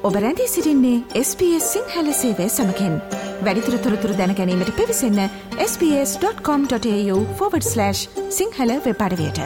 program.com.au. 0.00 0.04
ඔබ 0.04 0.14
රැඳී 0.14 0.46
සිරින්නේ 0.46 1.02
SBS 1.20 1.60
Sinhala 1.60 2.12
සේවය 2.12 2.48
සමකෙන් 2.48 3.00
වැඩිතුර 3.44 3.78
තොරතුර 3.78 4.10
දැනැනීමට 4.10 4.76
පිවිසන්න 4.76 5.28
ps.com.ta/ 5.56 7.92
සිංහල 8.30 8.80
වෙපඩවයට. 8.84 9.40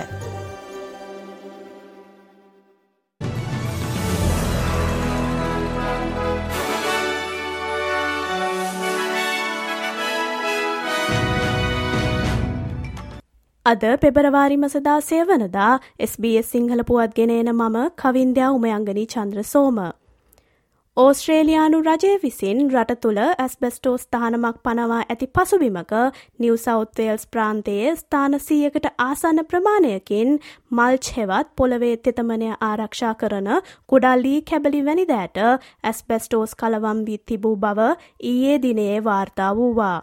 අද 13.66 13.80
පෙබරවාරි 14.00 14.56
මසදා 14.56 15.00
සේවනදා 15.00 15.80
SBS 15.98 16.50
සිංහල 16.50 16.82
පුවත් 16.82 17.14
ගෙනන 17.14 17.52
මම 17.52 17.88
කවින්දයා 17.88 18.50
උමයංගනී 18.50 19.04
චන්ද්‍ර 19.04 19.42
සෝම. 19.42 20.03
ඕස්ට්‍රේලයානු 20.96 21.78
රජය 21.80 22.10
විසින් 22.22 22.58
රට 22.64 22.94
තුළ 23.04 23.16
ඇස්බෙස්ටෝස් 23.22 24.02
තහනමක් 24.06 24.60
පනවා 24.62 24.98
ඇති 25.04 25.26
පසුබිමක 25.28 25.94
නිව් 26.38 26.54
සෞත්වේල්ස් 26.56 27.24
ප්‍රාන්තයේ 27.28 27.94
ස්ථානසීයකට 27.96 28.86
ආසන්න 28.98 29.42
ප්‍රමාණයකින් 29.48 30.30
මල්ච් 30.72 31.10
හෙවත් 31.16 31.50
පොළවේ 31.56 31.92
තෙතමනය 32.04 32.52
ආරක්ෂා 32.62 33.12
කරන 33.16 33.50
කුඩල්ලී 33.88 34.38
කැබලි 34.44 34.86
වැනිදෑට 34.86 35.44
ඇස්බෙස්ටෝස් 35.44 36.56
කලවම් 36.56 37.04
වී 37.06 37.22
තිබූ 37.26 37.56
බව 37.58 37.92
ඊයේ 38.24 38.62
දිනයේ 38.62 39.04
වාර්තා 39.04 39.52
වූවා. 39.56 39.98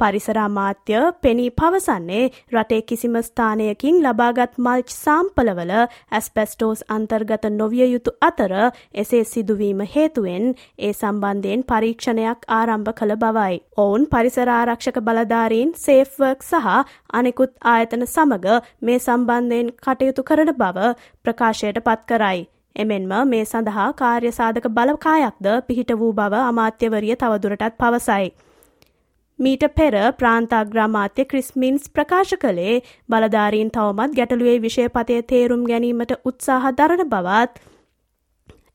පරිසර 0.00 0.38
අමාත්‍ය 0.38 1.00
පෙනී 1.20 1.50
පවසන්නේ 1.52 2.22
රටේ 2.52 2.80
කිසිම 2.84 3.16
ස්ථානයකින් 3.20 3.98
ලබාගත් 4.02 4.54
මල්ච් 4.58 4.94
සාම්පලවල 4.94 5.72
ඇස්පෙස්ටෝස් 5.78 6.80
අන්තර්ගත 6.88 7.44
නොවිය 7.52 7.86
යුතු 7.86 8.14
අතර 8.20 8.54
එසේ 8.94 9.24
සිදුවීම 9.24 9.82
හේතුවෙන් 9.88 10.46
ඒ 10.80 10.92
සම්බන්ධයෙන් 10.92 11.62
පරීක්ෂණයක් 11.64 12.48
ආරම්භ 12.50 12.92
කළ 12.94 13.16
බවයි. 13.16 13.60
ඔවුන් 13.76 14.08
පරිසරාරක්ෂක 14.08 14.98
බලධාරීන් 15.02 15.70
සේෆ්වර්ක් 15.76 16.42
සහ 16.44 16.72
අනෙකුත් 17.14 17.52
ආයතන 17.66 18.06
සමග 18.06 18.58
මේ 18.82 18.98
සම්බන්ධයෙන් 19.00 19.70
කටයුතු 19.78 20.22
කරන 20.24 20.50
බව 20.54 20.90
ප්‍රකාශයට 21.24 21.78
පත් 21.80 22.00
කරයි. 22.06 22.40
එමෙන්ම 22.76 23.12
මේ 23.26 23.44
සඳහා 23.44 23.90
කාර්යසාධක 23.94 24.66
බලකායක්ද 24.70 25.46
පිහිට 25.66 25.94
වූ 25.96 26.12
බව 26.14 26.42
අමාත්‍යවරිය 26.44 27.16
තවදුරටත් 27.16 27.78
පවසයි. 27.78 28.26
මීට 29.38 29.64
පෙර 29.74 29.94
ප්‍රාන්තාග්‍රාමාත්‍ය 30.14 31.24
ක්‍රිස්මින්ස් 31.26 31.88
ප්‍රකාශ 31.90 32.34
කළේ 32.38 32.74
බලධාරීන් 33.08 33.70
තවමත් 33.70 34.14
ගැටලුවේ 34.14 34.58
විෂයපතය 34.60 35.16
තේරුම් 35.24 35.64
ගැනීමට 35.66 36.12
උත්සාහ 36.24 36.70
දරන 36.72 37.08
බවත් 37.08 37.64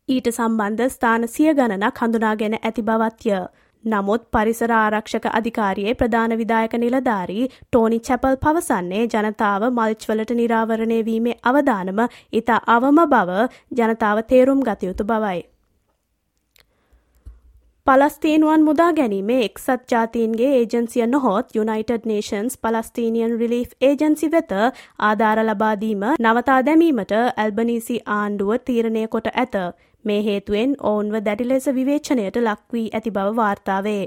ඊට 0.09 0.27
සම්බන්ධ 0.31 0.89
ස්ථාන 0.89 1.27
සිය 1.27 1.53
ගණනක් 1.53 1.99
හඳුනාගෙන 1.99 2.55
ඇති 2.59 2.83
බවත්ය. 2.83 3.39
නමුත් 3.83 4.23
පරිසර 4.29 4.71
ආරක්ෂක 4.73 5.25
අධිකාරියේ 5.31 5.93
ප්‍රධාන 5.95 6.35
විදායක 6.37 6.73
නිලධාරී 6.77 7.45
ටෝනි 7.49 7.99
චැපල් 8.01 8.35
පවසන්නේ 8.37 9.03
ජනතාව 9.05 9.67
මල්ච්වලට 9.69 10.33
නිරාවරණය 10.35 10.99
වීමේ 11.05 11.37
අවධානම 11.43 12.03
ඉතා 12.33 12.59
අවම 12.69 12.99
බව 13.07 13.39
ජනතාව 13.73 14.21
තේරුම් 14.25 14.63
ගතයුතු 14.63 15.05
බවයි. 15.05 15.39
පලස්තීනුවන් 17.87 18.63
මුදා 18.63 18.87
ගැනීමේ 18.93 19.37
එක්සත් 19.43 19.91
ජාතීන්ගේ 19.91 20.49
ඒජන්සිය 20.55 21.05
නොහොත් 21.05 21.55
United 21.55 22.01
Nations 22.05 22.57
Palestinian 22.57 23.31
relief 23.39 23.71
agency 23.81 24.27
වෙත 24.31 24.51
ආධාර 24.99 25.39
ලබාදීම 25.41 26.03
නවතා 26.17 26.57
දැමීමට 26.67 27.13
ඇල්බනීසි 27.17 27.95
ආණ්ඩුව 28.15 28.51
තීරණය 28.65 29.05
කොට 29.07 29.29
ඇත. 29.33 29.55
මේ 30.05 30.21
හේතුවෙන් 30.23 30.75
ඔවුන්ව 30.81 31.17
දැඩි 31.21 31.47
ලෙස 31.47 31.65
විවේචනයට 31.77 32.37
ලක්වී 32.41 32.83
ඇති 32.91 33.13
බව 33.15 33.31
වාර්තාවේ. 33.35 34.03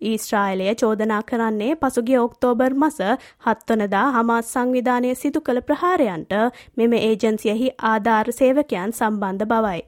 ඊස්ට්‍රායිලය 0.00 0.76
චෝදනා 0.76 1.22
කරන්නේ 1.22 1.72
පසුගිය 1.76 2.18
ඔක්තෝබර් 2.18 2.76
මස 2.76 3.00
හත්වනදා 3.46 4.04
හමාස් 4.10 4.52
සංවිධානය 4.52 5.10
සිදු 5.16 5.40
කළ 5.40 5.62
ප්‍රහාරයන්ට 5.62 6.38
මෙම 6.76 6.94
ඒජන්සියෙහි 7.00 7.74
ආධාර 7.90 8.32
සේවකයන් 8.32 8.92
සම්බන්ධ 8.92 9.48
බවයි. 9.48 9.82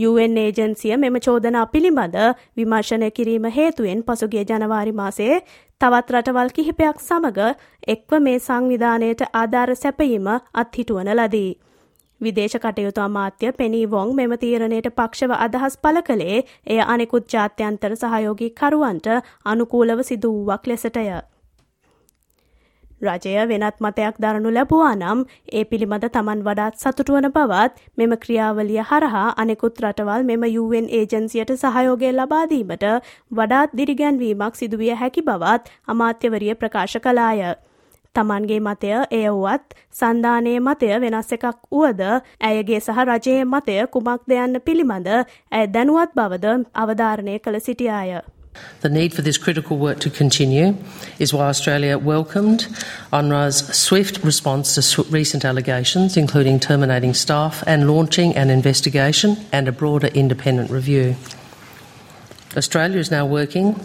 UN 0.00 0.36
ඒජන්සිය 0.36 0.96
මෙම 0.96 1.16
චෝදනා 1.20 1.64
පිළිබඳ 1.66 2.16
විමර්ශනය 2.56 3.08
කිරීම 3.10 3.46
හේතුවෙන් 3.50 4.02
පසුගිය 4.02 4.44
ජනවාරි 4.44 4.92
මාසේ 4.94 5.40
තවත් 5.80 6.12
රටවල් 6.12 6.52
කිහිපයක් 6.52 7.00
සමග 7.00 7.48
එක්ව 7.88 8.14
මේ 8.20 8.38
සංවිධානයට 8.40 9.26
ආධාර 9.32 9.74
සැපීම 9.76 10.30
අත්හිටුවන 10.54 11.10
ලදී. 11.14 11.50
විදේශ 12.20 12.56
කටයුතු 12.58 13.00
අමාත්‍ය 13.00 13.52
පෙනී 13.54 13.84
වොං 13.86 14.14
මෙම 14.14 14.36
තීරණයට 14.36 14.88
පක්ෂව 14.92 15.36
අදහස් 15.38 15.76
පල 15.78 16.00
කළේ 16.02 16.38
එය 16.66 16.80
අනෙකුත් 16.86 17.28
ජාත්‍යන්තර 17.28 17.92
සහයෝගී 17.96 18.50
කරුවන්ට 18.52 19.10
අනුකූලව 19.46 20.02
සිදුවූවක් 20.02 20.66
ලෙසටය. 20.66 21.06
රජය 23.02 23.46
වෙනත් 23.50 23.80
මතයක් 23.80 24.18
දරනු 24.18 24.50
ලැබවා 24.50 24.92
නම් 24.94 25.24
ඒ 25.52 25.64
පිළිබඳ 25.64 26.06
තමන් 26.08 26.42
වඩාත් 26.42 26.76
සතුටුවන 26.76 27.30
බවත් 27.30 27.72
මෙම 27.96 28.12
ක්‍රියාවලිය 28.24 28.82
හරහා 28.82 29.24
අනෙකුත් 29.36 29.80
රටවල් 29.82 30.22
මෙම 30.24 30.44
UN 30.56 30.86
ඒජන්සියට 30.90 31.56
සහයෝගය 31.56 32.12
ලබාදීමට 32.12 32.86
වඩාත් 33.32 33.76
දිරිගැන්වීමක් 33.78 34.54
සිදුවිය 34.54 34.94
හැකි 34.96 35.22
බවත් 35.22 35.74
අමාත්‍යවරිය 35.88 36.54
ප්‍රකාශ 36.54 36.96
කලාය. 37.00 37.42
තමන්ගේ 38.14 38.60
මතය 38.60 38.90
එය 39.10 39.26
වුවත් 39.30 39.76
සන්ධානයේ 39.92 40.60
මතය 40.60 40.90
වෙනස් 41.02 41.32
එකක් 41.36 41.46
වුවද 41.70 42.02
ඇයගේ 42.40 42.80
සහ 42.80 42.98
රජයේ 43.06 43.44
මතය 43.44 43.78
කුමක් 43.92 44.26
දෙයන්න 44.26 44.60
පිළිබඳ 44.66 45.08
ඇය 45.12 45.64
දැනුවත් 45.74 46.12
බවද 46.14 46.58
අවධාරණය 46.74 47.38
කළ 47.38 47.60
සිටියාය. 47.60 48.20
The 48.80 48.88
need 48.88 49.12
for 49.12 49.22
this 49.22 49.38
critical 49.38 49.76
work 49.76 50.00
to 50.00 50.10
continue 50.10 50.76
is 51.18 51.34
why 51.34 51.48
Australia 51.48 51.98
welcomed 51.98 52.62
UNRWA's 53.12 53.76
swift 53.76 54.24
response 54.24 54.74
to 54.74 55.02
recent 55.04 55.44
allegations, 55.44 56.16
including 56.16 56.58
terminating 56.58 57.12
staff 57.14 57.62
and 57.66 57.90
launching 57.90 58.34
an 58.36 58.48
investigation 58.50 59.36
and 59.52 59.68
a 59.68 59.72
broader 59.72 60.08
independent 60.08 60.70
review. 60.70 61.16
Australia 62.56 62.98
is 62.98 63.10
now 63.10 63.26
working 63.26 63.78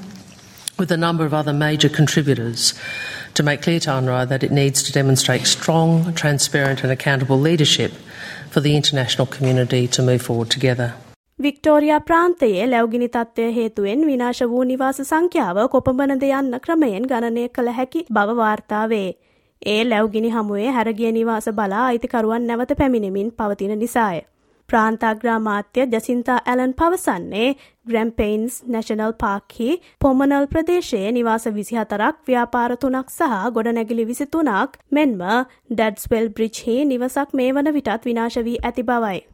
with 0.79 0.91
a 0.91 0.97
number 0.97 1.25
of 1.25 1.33
other 1.33 1.53
major 1.53 1.89
contributors 1.89 2.73
to 3.33 3.43
make 3.43 3.61
clear 3.61 3.79
to 3.81 3.89
UNRWA 3.89 4.27
that 4.29 4.43
it 4.43 4.51
needs 4.51 4.81
to 4.83 4.91
demonstrate 4.91 5.45
strong, 5.45 6.13
transparent, 6.13 6.83
and 6.83 6.91
accountable 6.91 7.39
leadership 7.39 7.91
for 8.49 8.61
the 8.61 8.75
international 8.75 9.27
community 9.27 9.87
to 9.89 10.01
move 10.01 10.21
forward 10.21 10.49
together. 10.49 10.95
Victoria 11.40 12.00
ප්‍රාන්තයේ 12.00 12.68
ලැවගිනි 12.68 13.07
තත්ත්වය 13.07 13.47
හේතුවෙන් 13.56 14.03
විනාශ 14.07 14.40
වූ 14.51 14.62
නිවාස 14.63 15.00
සංඛ්‍යාව 15.01 15.57
කොපමණද 15.73 16.23
යන්න 16.28 16.59
ක්‍රමයෙන් 16.63 17.07
ගණනය 17.09 17.44
කළ 17.50 17.72
හැකි 17.79 18.03
බව 18.09 18.35
වාර්තාවේ. 18.38 19.09
ඒ 19.62 19.81
ලැව්ගිනි 19.85 20.29
හමුවේ 20.29 20.69
හැරගිය 20.69 21.12
නිවාස 21.12 21.50
බලා 21.51 21.83
අයිතිකරුවන් 21.88 22.48
නැවත 22.48 22.71
පැමිණෙමින් 22.77 23.33
පවතින 23.33 23.75
නිසාය. 23.80 24.21
ප්‍රාන්තාග්‍රාමාත්‍ය 24.69 25.86
ජසින්තා 25.89 26.39
ඇලන් 26.45 26.74
පවසන්නේ 26.74 27.51
ග්‍රැම්පෙයින්ස් 27.88 28.63
නැශනල් 28.69 29.13
පාක්හි 29.19 29.69
පොමනල් 30.01 30.48
ප්‍රදේශයේ 30.48 31.12
නිවාස 31.12 31.51
විසිහතරක් 31.51 32.25
ව්‍යාපාර 32.27 32.77
තුනක් 32.80 33.12
සහ 33.12 33.54
ගොඩනැගිලි 33.54 34.07
විසිතුනක් 34.07 34.81
මෙන්ම 34.92 35.21
ඩැඩ්ස්වෙල් 35.69 36.33
බ්‍රිච්හි 36.36 36.81
නිවසක් 36.88 37.39
මේ 37.39 37.54
වන 37.54 37.74
විටත් 37.74 38.06
විනාශ 38.06 38.44
වී 38.44 38.59
ඇති 38.63 38.83
බවයි. 38.86 39.25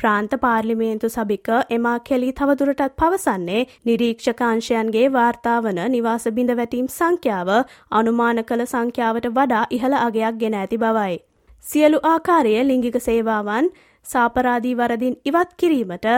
ප්‍රාන්ත 0.00 0.32
පාර්ලිමේන්තු 0.40 1.08
සභික 1.08 1.50
එමා 1.70 1.96
කෙලි 2.00 2.30
තවදුරටත් 2.32 2.96
පවසන්නේ 2.96 3.62
නිරීක්ෂකාංශයන්ගේ 3.86 5.06
වාර්තාවන 5.12 5.80
නිවාස 5.94 6.26
බිඳ 6.36 6.54
වැටීම් 6.54 6.88
සංඛ්‍යාව 6.90 7.50
අනුමාන 7.92 8.42
කළ 8.42 8.64
සංඛ්‍යාවට 8.66 9.28
වඩා 9.32 9.64
ඉහළ 9.70 9.96
අගයක් 9.98 10.40
ගෙන 10.42 10.56
ඇති 10.56 10.78
බවයි. 10.78 11.18
සියලු 11.64 11.98
ආකාරයේ 12.04 12.64
ලිංගික 12.64 12.98
සේවාවන් 13.00 13.68
සාපරාධී 14.06 14.74
වරදින් 14.76 15.14
ඉවත් 15.24 15.54
කිරීමට 15.56 16.08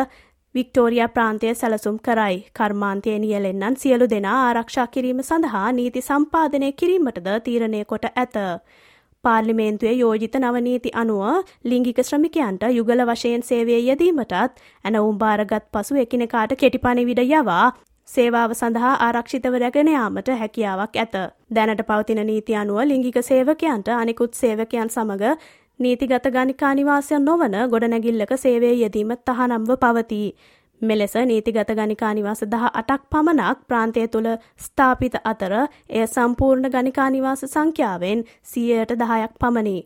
වික්ටෝරියා 0.55 1.08
ප්‍රාන්තය 1.08 1.52
සැලසුම් 1.55 1.96
කරයි. 2.00 2.37
කර්මාන්තය 2.52 3.19
නියලෙන්නන් 3.19 3.76
සියලු 3.76 4.06
දෙනා 4.08 4.38
ආරක්ෂා 4.43 4.87
කිරීම 4.88 5.23
සඳහා 5.23 5.69
නීති 5.73 6.02
සම්පාදනය 6.02 6.70
කිරීමටද 6.73 7.28
තීරණය 7.44 7.81
කොට 7.84 8.06
ඇත. 8.14 8.37
පාර්ලිමේන්තුවේ 9.26 9.94
යෝජිත 9.94 10.38
නවනීති 10.40 10.94
අනුව 10.94 11.25
ලිංගික 11.64 12.00
ශ්‍රමිකයන්ට 12.02 12.62
යුගල 12.70 13.02
වශයෙන් 13.11 13.43
සේවය 13.43 13.81
යෙදීමටත් 13.81 14.38
ඇනවුම් 14.38 15.19
භාරගත් 15.19 15.67
පසු 15.73 16.00
එකිනෙකාට 16.05 16.56
කෙටිපනිවිඩ 16.62 17.23
යවා 17.26 17.67
සේවාව 18.08 18.50
සඳහා 18.55 18.94
ආරක්ෂිතව 19.06 19.55
රැගෙන 19.62 19.88
යාමට 19.88 20.28
හැකියාවක් 20.40 20.96
ඇත. 20.96 21.14
දැනට 21.50 21.82
පවතින 21.88 22.20
නීති 22.26 22.55
අනුව 22.56 22.78
ලිංගික 22.84 23.19
සේවකයන්ට 23.23 23.88
අනිකුත් 23.94 24.34
සේවකයන් 24.34 24.90
සමග 24.90 25.32
නීතිගත 25.81 26.28
ගනිකා 26.28 26.75
නිවාසයන් 26.75 27.25
නොවන 27.25 27.56
ගොඩනැගිල්ලක 27.73 28.32
සේවය 28.38 28.70
යෙදීම 28.75 29.11
තහනම්ව 29.20 29.73
පවතී. 29.76 30.28
මෙලෙස 30.82 31.14
නීතිගත 31.25 31.70
ගනිකා 31.70 32.12
නිවාස 32.14 32.40
දහ 32.44 32.64
අටක් 32.73 33.02
පමණක් 33.11 33.58
ප්‍රාන්තය 33.69 34.06
තුළ 34.08 34.28
ස්ථාපිත 34.58 35.17
අතර 35.25 35.52
එය 35.90 36.06
සම්පූර්ණ 36.06 36.70
ගනිකා 36.70 37.11
නිවාස 37.11 37.44
සංඛ්‍යාවෙන් 37.46 38.25
සියයට 38.44 38.93
දහයක් 38.94 39.32
පමණි. 39.40 39.78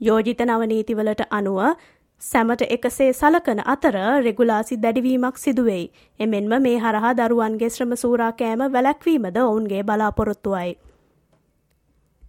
යෝජිත 0.00 0.40
නවනීතිවලට 0.42 1.22
අනුව 1.30 1.60
සැමට 2.22 2.62
එකසේ 2.68 3.12
සලකන 3.12 3.60
අතර 3.66 3.96
රෙගුලාසි 4.20 4.76
දැඩිවීමක් 4.76 5.38
සිදුවෙයි. 5.38 5.90
එමෙන්ම 6.20 6.52
මේ 6.62 6.78
හරහා 6.78 7.14
දරුවන්ගේ 7.14 7.70
ශ්‍රම 7.70 7.94
සූරාකෑම 7.96 8.66
වැලැක්වීමද 8.72 9.38
ඔවුන්ගේ 9.38 9.82
බලාපොරොත්තුවයි. 9.82 10.76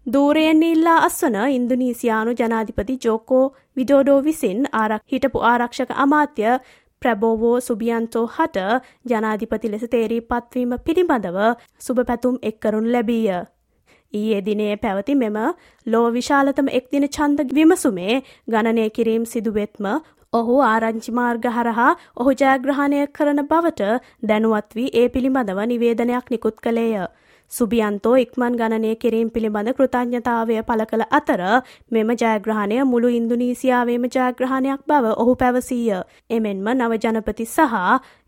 දූරයෙන් 0.05 0.63
ඉල්ලා 0.63 0.97
අස්වන 1.01 1.35
ඉන්දුනීසියානු 1.49 2.33
ජනාධිපති 2.39 2.97
ජෝකෝ 3.05 3.45
විඩෝඩෝ 3.77 4.17
විසින් 4.23 4.59
ආරක් 4.73 5.03
හිටපු 5.11 5.39
ආරක්ෂක 5.43 5.93
අමාත්‍ය 5.97 6.43
ප්‍රබෝවෝ 7.01 7.57
සුබියන්තෝ 7.61 8.25
හට 8.35 8.61
ජනාධිපති 9.05 9.71
ලෙස 9.71 9.83
තේරී 9.91 10.21
පත්වීම 10.23 10.71
පිළිබඳව 10.85 11.37
සුභ 11.79 12.01
පැතුම් 12.07 12.39
එක්කරුන් 12.41 12.87
ලැබීය. 12.93 13.41
ඊයේ 14.13 14.41
දිනේ 14.45 14.73
පැවති 14.77 15.15
මෙම 15.15 15.37
ලෝ 15.85 16.05
විශාලතම 16.11 16.71
එක්දින 16.79 17.07
චන්ද 17.09 17.55
විමසුමේ 17.57 18.15
ගණනය 18.47 18.85
කිරීම් 18.89 19.25
සිදුවෙත්ම 19.25 19.89
ඔහු 20.33 20.55
ආරංචිමාර්ග 20.63 21.45
හරහා 21.57 21.91
ඔහු 22.17 22.37
ජයග්‍රහණය 22.41 23.03
කරන 23.17 23.43
බවට 23.51 23.91
දැනුවත් 24.23 24.79
වී 24.79 24.89
ඒ 24.93 25.07
පිළිබඳව 25.09 25.61
නිවේදනයක් 25.65 26.33
නිකුත් 26.33 26.57
කළේය. 26.59 27.05
සුබියන්තෝ 27.51 28.15
ඉක්මන් 28.17 28.55
ගණනය 28.55 28.95
කිරීම් 28.97 29.29
පිළිබඳ 29.29 29.71
කෘතඥතාවය 29.73 30.57
පළ 30.63 30.85
කළ 30.85 31.05
අතර 31.11 31.41
මෙම 31.91 32.09
ජයග්‍රහණය 32.13 32.79
මුළු 32.85 33.11
ඉන්දුනීසියාවේම 33.11 34.07
ජයග්‍රහණයක් 34.07 34.81
බව 34.87 35.13
ඔහු 35.15 35.35
පැවසීය. 35.35 36.01
එමෙන්ම 36.29 36.67
නව 36.73 36.99
ජනපති 37.03 37.45
සහ 37.47 37.75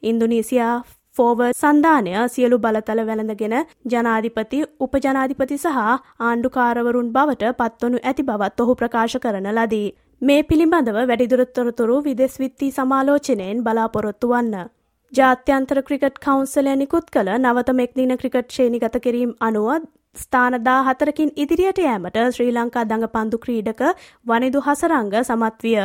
ඉන්දුනීසියා 0.03 0.75
ෆෝව 1.15 1.39
සන්ධානය 1.53 2.13
සියලු 2.29 2.57
බලතල 2.59 3.01
වැළඳගෙන 3.03 3.55
ජනාධිපති 3.85 4.59
උපජනාධිපති 4.79 5.57
සහ 5.57 5.83
ආණ්ඩුකාරවරුන් 6.21 7.13
බවට 7.15 7.53
පත්වනු 7.59 8.03
ඇති 8.03 8.27
බවත් 8.29 8.65
ඔහු 8.65 8.75
ප්‍රකාශ 8.75 9.17
කරන 9.23 9.49
ලදී. 9.57 9.87
මේ 10.21 10.41
පිළිබඳව 10.43 10.97
වැඩිදුරත්තොරතුරු 11.03 11.97
විදෙස් 12.03 12.35
විත්ති 12.39 12.67
සමාලෝචනයෙන් 12.71 13.63
බලාපොරොත්තු 13.63 14.29
වන්න. 14.29 14.76
ජාත්‍යන්තර 15.13 15.79
ක්‍රිකට් 15.81 16.17
කවුන්සලය 16.19 16.73
නිකුත් 16.75 17.05
කළ 17.09 17.29
නවතම 17.35 17.79
එක්දින 17.79 18.11
ක්‍රිකට් 18.17 18.51
ශ්‍රේණිගත 18.51 18.97
කිරීම් 18.99 19.31
අනුව 19.39 19.87
ස්ථානදා 20.15 20.79
හතරකින් 20.83 21.31
ඉදිරියට 21.35 21.79
යෑමට 21.79 22.19
ශ්‍රී 22.29 22.51
ලංකා 22.51 22.83
දඟ 22.85 23.07
පන්දු 23.09 23.39
ක්‍රීඩක 23.39 23.81
වනිදු 24.25 24.61
හසරංග 24.61 25.15
සමත් 25.21 25.63
විය. 25.63 25.79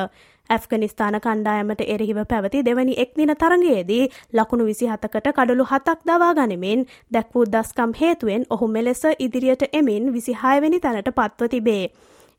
ඇෆ්ගනිස්ථාන 0.50 1.16
කණ්ඩායමට 1.20 1.82
එරෙහිව 1.86 2.18
පැවති 2.26 2.64
දෙවැනි 2.64 2.98
එක්දින 2.98 3.32
තරගයේදී 3.36 4.04
ලකුණු 4.32 4.64
විසි 4.64 4.88
හතකට 4.88 5.32
කඩලු 5.32 5.66
හතක් 5.66 5.98
දවා 6.04 6.32
ගනිමින් 6.34 6.86
දැක්වූ 7.12 7.44
දස්කම් 7.46 7.92
හේතුවෙන් 8.00 8.48
ඔහු 8.50 8.68
මෙලෙස 8.68 9.02
ඉදිරියට 9.18 9.68
එමින් 9.72 10.12
විසි 10.12 10.34
හයවැනි 10.36 10.80
තැනට 10.80 11.12
පත්ව 11.12 11.48
තිබේ. 11.48 11.84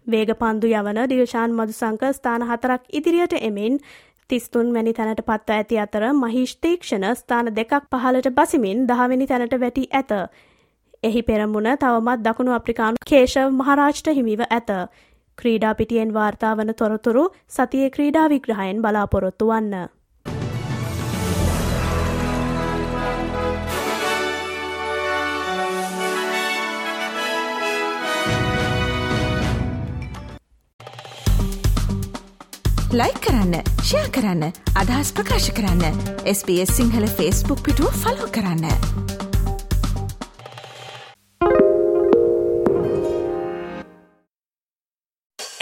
වේග 0.08 0.30
පන්දු 0.36 0.68
යවන 0.70 1.00
දිල්ශාන් 1.10 1.52
මදුසංක 1.54 2.02
ස්ථාන 2.14 2.44
හතරක් 2.44 2.82
ඉදිරියට 2.92 3.36
එමින් 3.42 3.80
තිස්තුන් 4.30 4.74
වැනි 4.74 4.94
තැනට 4.94 5.22
පත්ව 5.22 5.56
ඇති 5.56 5.80
අතර 5.80 6.06
මහිෂ්තීක්ෂණ 6.16 7.06
ස්ථාන 7.16 7.52
දෙකක් 7.56 7.74
පහලට 7.92 8.30
බසිමින් 8.32 8.86
දහවෙනි 8.88 9.28
තැනට 9.28 9.56
වැටි 9.60 9.88
ඇත. 9.92 10.12
එහි 11.04 11.22
පෙරමුණ 11.22 11.72
තවමත් 11.78 12.20
දකුණු 12.26 12.52
අප්‍රිකානු 12.52 13.10
කේශව 13.10 13.50
මහරාජ්ට 13.54 14.08
හිමිව 14.12 14.46
ඇත. 14.50 14.70
ක්‍රීඩා 15.38 15.74
පිටියෙන් 15.76 16.14
වාර්තා 16.14 16.54
වන 16.58 16.74
තොරතුරු 16.76 17.26
සතියේ 17.50 17.90
ක්‍රීඩා 17.90 18.30
විග්‍රහයෙන් 18.30 18.82
බලාපොරොත්තු 18.82 19.48
වන්න. 19.48 19.90
ලයි 32.93 33.13
කරන්න 33.25 33.55
ෂයා 33.83 34.09
කරන්න 34.17 34.45
අදහස් 34.83 35.13
ප්‍රකාශ 35.17 35.51
කරන්න 35.57 35.85
SBS 36.37 36.71
සිංහල 36.79 37.07
ෆස්බුක් 37.17 37.61
පිටුව 37.67 37.93
ෆලෝ 38.03 38.29
කරන්න. 38.37 38.65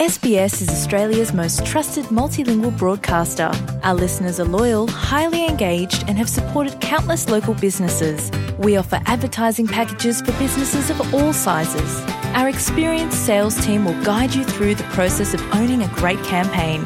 SBS 0.07 0.61
is 0.61 0.69
Australia's 0.69 1.33
most 1.33 1.65
trusted 1.65 2.05
multilingual 2.05 2.71
broadcaster. 2.77 3.51
Our 3.83 3.93
listeners 3.93 4.39
are 4.39 4.45
loyal, 4.45 4.87
highly 4.87 5.45
engaged, 5.45 6.05
and 6.07 6.17
have 6.17 6.29
supported 6.29 6.79
countless 6.79 7.27
local 7.29 7.53
businesses. 7.55 8.31
We 8.57 8.77
offer 8.77 9.01
advertising 9.05 9.67
packages 9.67 10.21
for 10.21 10.31
businesses 10.39 10.89
of 10.89 11.13
all 11.13 11.33
sizes. 11.33 11.99
Our 12.35 12.47
experienced 12.47 13.25
sales 13.25 13.55
team 13.65 13.83
will 13.83 14.01
guide 14.03 14.33
you 14.33 14.45
through 14.45 14.75
the 14.75 14.89
process 14.95 15.33
of 15.33 15.41
owning 15.53 15.83
a 15.83 15.87
great 15.89 16.23
campaign. 16.23 16.85